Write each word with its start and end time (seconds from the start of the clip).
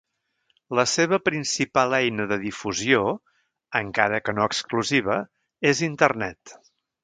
La 0.77 0.85
seva 0.93 1.19
principal 1.25 1.97
eina 1.97 2.25
de 2.33 2.39
difusió, 2.45 3.03
encara 3.83 4.23
que 4.25 4.37
no 4.41 4.49
exclusiva, 4.53 5.23
és 5.75 5.87
Internet. 5.93 6.61